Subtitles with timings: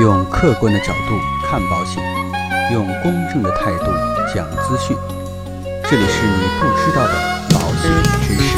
[0.00, 2.00] 用客观的角度看保险，
[2.72, 3.86] 用公正的态度
[4.32, 4.96] 讲资讯。
[5.90, 7.14] 这里是你不知道的
[7.50, 7.90] 保险
[8.22, 8.56] 知识。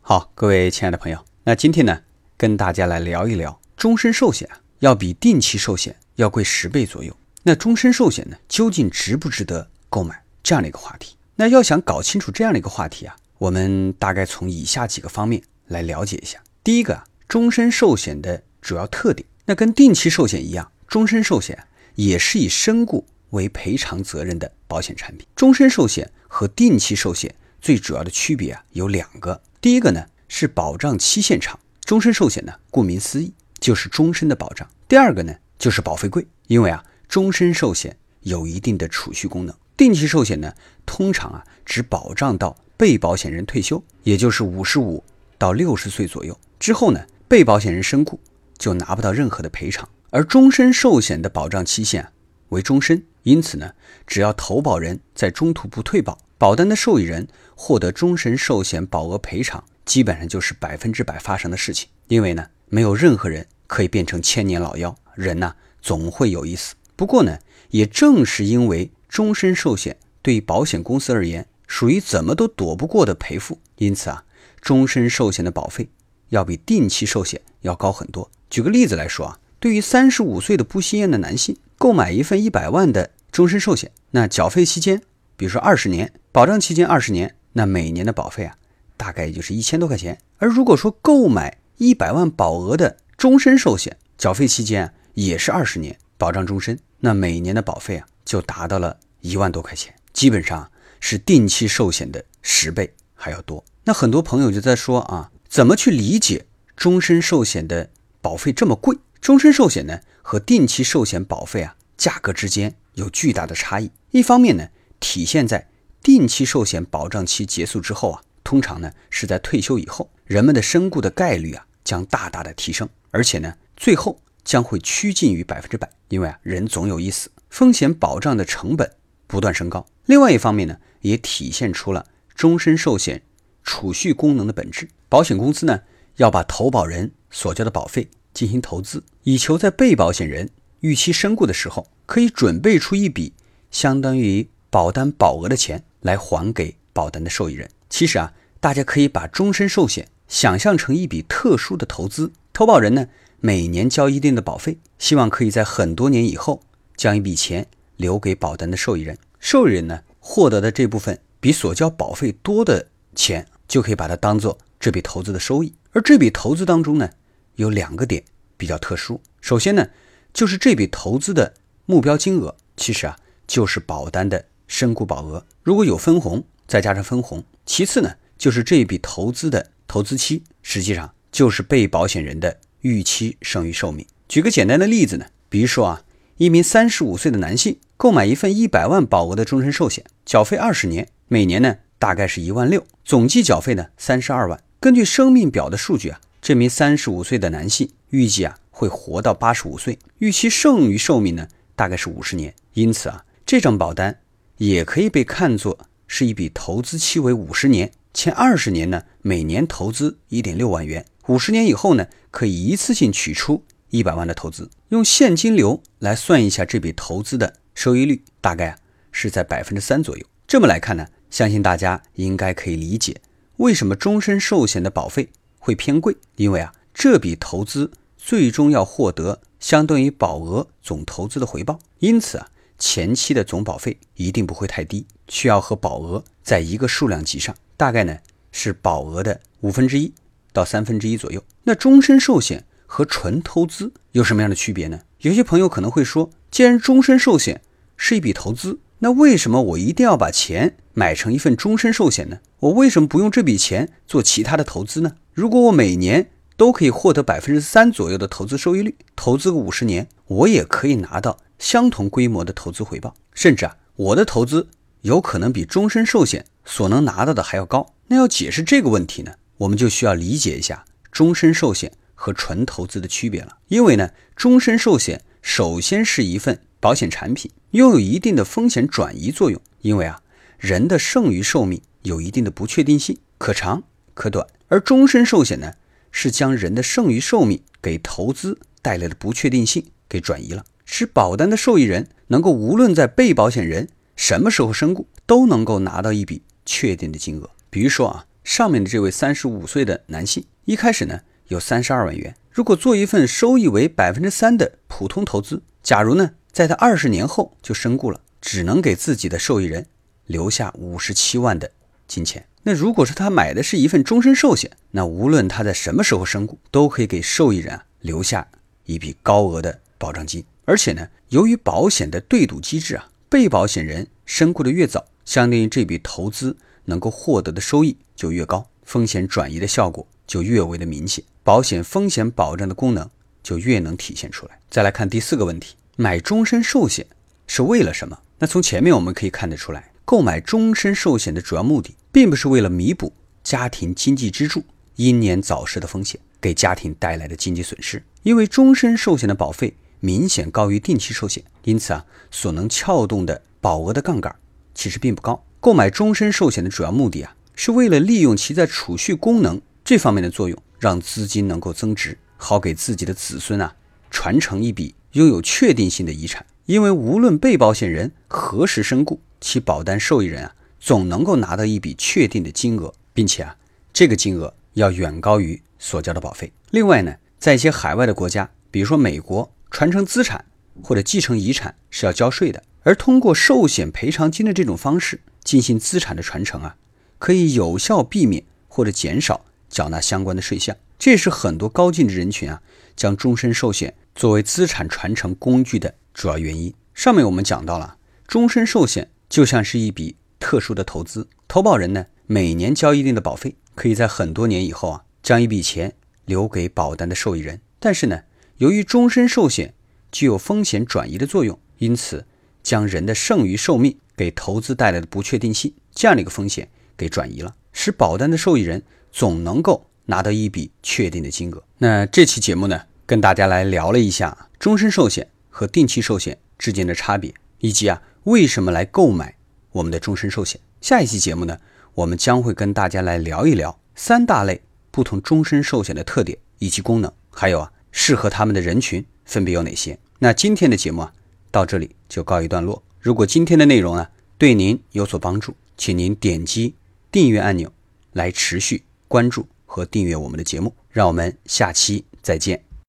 [0.00, 2.00] 好，各位亲爱的朋友，那今天呢，
[2.36, 7.16] 跟大家来聊一聊终身寿险啊，要比定期寿险要贵十倍左右。
[7.44, 10.24] 那终身寿险呢，究竟值不值得购买？
[10.42, 11.14] 这样的一个话题。
[11.36, 16.38] 那要想搞清楚这样的一个话题啊，我们大概从以下几个方面来了解一下。
[16.62, 21.58] 第一个啊，终身寿险的主要特点，那跟定期寿险一样，终身寿险
[21.94, 25.26] 也是以身故为赔偿责任的保险产品。
[25.34, 34.68] 终身寿险和定期寿险最主要的区别啊有两个，第一个呢是保障期限长，终身寿险呢顾名思义就是终身的保障。
[34.86, 39.56] 第二个呢就是保费贵，因为啊终身寿险有一定的储蓄功能。
[39.78, 40.52] 定期寿险呢，
[40.84, 45.04] 通常啊只保障到被保险人退休，也就是五十五
[45.36, 48.18] 到六十岁左右之后呢，被保险人身故
[48.56, 49.86] 就拿不到任何的赔偿。
[50.08, 52.10] 而终身寿险的保障期限
[52.48, 53.74] 为终身，因此呢，
[54.06, 61.86] 只要投保人在中途不退保，保单的受益人获得终身寿险保额赔偿，基本上就是百分之百发生的事情。
[62.08, 66.74] 因为呢，没有任何人可以变成千年老妖，人呢总会有一死。
[66.96, 67.38] 不过呢，
[67.72, 74.24] 也正是因为终身寿险对于保险公司而言属于怎么都躲不过的赔付，因此啊，
[74.60, 75.88] 终身寿险的保费
[76.30, 78.28] 要比定期寿险要高很多。
[78.50, 85.00] 举个例子来说啊，对于三十五岁的不吸烟的男性购买一份一百万的终身寿险，那缴费期间，
[85.36, 88.56] 比如说二十年，保障期间二十年，那每年的保费啊，
[88.96, 90.18] 大概也就是一千多块钱。
[90.38, 98.06] 而如果说购买一百万保额的终身寿险，缴费期间啊也是二十年，保障终身，那每年的保费啊。
[98.24, 103.64] 就达到了一万多块钱，基本上是定期寿险的十倍还要多。
[103.84, 108.96] 那很多朋友就在说啊，怎么去理解终身寿险的保费这么贵？
[109.20, 113.90] 终身寿险呢和定期寿险保费啊价格之间有巨大的差异。
[114.12, 114.68] 一方面呢，
[115.00, 115.68] 体现在
[116.02, 127.30] 定期寿险保障期结束之后啊，通常呢是在退休以后，人们的身故的概率啊将大大的提升，而且呢最后将会趋近于百分之百，因为啊人总有一死。
[127.50, 128.90] 风险保障的成本
[129.26, 129.84] 不断升高。
[130.06, 133.22] 另外一方面呢，也体现出了终身寿险
[133.62, 134.88] 储蓄功能的本质。
[135.08, 135.80] 保险公司呢，
[136.16, 140.50] 要把投保人所交的保费进行投资，以求在被保险人
[140.80, 143.32] 预期身故的时候，可以准备出一笔
[143.70, 147.68] 相当于保单保额的钱来还给保单的受益人。
[147.88, 153.08] 其实啊，大家可以把终身寿险想象成一笔特殊的投资，投保人呢
[153.40, 156.62] 每年交一定的保费，希望可以在很多年以后。
[156.96, 165.72] 将一笔钱留给保单的受益人，受益人呢获得的这部分比所交保费多的钱，就可以把它当做这笔投资的收益。
[165.92, 167.10] 而这笔投资当中呢，
[167.56, 168.22] 有两个点
[168.56, 169.20] 比较特殊。
[169.40, 169.88] 首先呢，
[170.32, 171.54] 就是这笔投资的
[171.86, 177.42] 目标金额，其实啊就是保单的身故保额，如果有分红，再加上分红。
[177.64, 184.06] 其次呢，就是这笔投资的投资期，实际上就是被保险人的预期剩余寿命。
[184.28, 186.04] 举个简单的例子呢，比如说啊。
[186.40, 194.58] 一名三十五岁的男性购买一份一百万保额的终身寿险，缴费二十年，每年呢大概是一万六，总计缴费呢三十二万。
[194.80, 201.46] 根据生命表的数据啊，这名三十五岁的男性预计啊会活到八十五岁，预期剩余寿命呢
[201.76, 202.54] 大概是五十年。
[202.72, 204.20] 因此啊，这张保单
[204.56, 213.62] 也可以被看作是一笔投资期为五十年，前二十年呢每年投资一点六万元，五十年以后呢可以一次性取出。
[213.90, 218.78] 一百万的投资，用现金流来算一下这笔投资的收益率，大概啊
[219.12, 220.24] 是在百分之三左右。
[220.46, 223.20] 这么来看呢，相信大家应该可以理解
[223.56, 225.28] 为什么终身寿险的保费
[225.58, 238.16] 会偏贵，因为啊这笔投资最终要获得相当于保额总投资的回报，因此啊前期的总保费一定不会太低，需要和保额在一个数量级上，大概呢
[238.52, 240.12] 是保额的五分之一
[240.52, 241.42] 到三分之一左右。
[241.64, 242.64] 那终身寿险。
[242.92, 245.02] 和纯投资有什么样的区别呢？
[245.20, 247.62] 有些朋友可能会说，既然终身寿险
[247.96, 252.40] 是一笔投资，那为什么我一定要把钱买成一份终身寿险呢？
[252.58, 255.12] 我为什么不用这笔钱做其他的投资呢？
[255.32, 264.66] 如果我每年都可以获得百分之三左右的投资收益率，投资个五十年，我也可以拿到相同规模的投资回报，甚至啊，我的投资
[265.02, 267.94] 有可能比终身寿险所能拿到的还要高。
[268.08, 271.92] 那要解释这个问题呢，我们就需要理解一下终身寿险。
[272.20, 279.58] 和纯投资的区别了，因为呢，终身寿险首先是一份保险产品，拥有一定的风险转移作用。
[279.80, 280.20] 因为啊，
[280.58, 283.82] 人的剩余寿命有一定的不确定性，可长
[284.12, 285.72] 可短；而终身寿险呢，
[286.12, 297.48] 是将人的剩余寿命给投资带来的不确定性给转移了，使保单的受益人能够无论在被保险人什么时候身故，都能够拿到一笔确定的金额。
[297.70, 301.20] 比如说啊，上面的这位三十五岁的男性，一开始呢
[301.50, 309.86] 有三十二万元，如果做一份收益为百分之三的普通投资，假如呢在他二十年后就身故了，只能给自己的受益人
[310.26, 311.72] 留下五十七万的
[312.06, 312.46] 金钱。
[312.62, 318.46] 那如果是他买的是一份终身寿险，那无论他在什么时候身故，都可以给受益人啊留下
[318.84, 320.44] 一笔高额的保障金。
[320.64, 326.56] 而且呢，由于保险的对赌机制啊，被保险人身故的越早，相当于这笔投资。
[326.86, 333.10] 能够获得的收益就越高，风险转移的效果就越为的明显，保险风险保障的功能
[333.42, 334.60] 就越能体现出来。
[334.70, 337.04] 再来看第四个问题，买终身寿险
[337.48, 338.20] 是为了什么？
[338.38, 343.12] 那从前面我们可以看得出来，购买终身寿险的主要目的，并不是为了弥补
[343.42, 344.62] 家庭经济支柱
[344.94, 354.32] 英年早逝的风险给家庭带来的经济损失，因为终身寿险的保费明显高于定期寿险，因此啊，所能撬动的保额的杠杆
[354.72, 355.44] 其实并不高。
[355.58, 363.76] 购买终身寿险的主要目的啊，是为了利用其在储蓄功能这方面的作用，让资金能够增值，好给自己的子孙啊
[364.10, 366.44] 传承一笔拥有确定性的遗产。
[366.66, 373.56] 因为无论被保险人何时身故，其保单受益人啊总能够拿到一笔确定的金额，并且啊
[373.92, 376.52] 这个金额要远高于所交的保费。
[376.70, 380.44] 另外呢，在一些海外的国家，比如说美国，传承资产
[380.82, 385.20] 或者继承遗产是要交税的，而通过寿险赔偿金的这种方式。
[385.42, 386.76] 进行资产的传承啊，
[387.18, 392.60] 可以有效避免或者减少缴纳相关的税项，这也是很多高净值人群啊
[392.94, 396.74] 将终身寿险作为资产传承工具的主要原因。
[396.92, 397.96] 上面我们讲到了，
[398.26, 405.94] 终身寿险就像是一笔特殊的投资，投保人呢每年交一定的保费，可以在很多年以后啊将一笔钱
[406.26, 407.60] 留给保单的受益人。
[407.78, 408.24] 但是呢，
[408.58, 409.72] 由于终身寿险
[410.12, 412.26] 具有风险转移的作用，因此
[412.62, 413.96] 将人的剩余寿命。
[414.16, 421.62] 给投资带来的不确定性，这样的一个风险给转移了，使保单的受益人总能够拿到一笔确定的金额。
[421.78, 429.34] 那这期节目呢，跟大家来聊了一下终身寿险和定期寿险之间的差别，以及啊为什么来购买
[429.72, 430.60] 我们的终身寿险。
[430.80, 431.58] 下一期节目呢，
[431.94, 439.98] 我们将会跟大家来聊一聊三大类不同终身寿险的特点以及功能，还有啊适合他们的人群分别有哪些。
[440.18, 441.12] 那今天的节目啊
[441.50, 442.82] 到这里就告一段落。
[443.00, 446.74] 如果今天的内容呢对您有所帮助，请您点击
[447.10, 447.72] 订阅按钮
[448.12, 450.72] 来持续关注和订阅我们的节目。
[450.90, 452.69] 让我们下期再见。